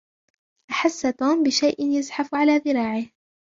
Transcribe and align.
أحس 0.71 1.01
توم 1.01 1.43
بشيء 1.43 1.85
يزحف 1.97 2.35
على 2.35 2.57
ذراعه. 2.57 3.05